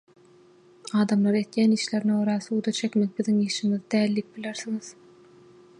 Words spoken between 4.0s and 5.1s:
diýip bilersiňiz.